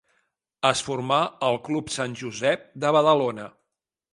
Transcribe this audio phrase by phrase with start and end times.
[0.69, 1.19] Es formà
[1.49, 3.47] al Club Sant Josep de Badalona.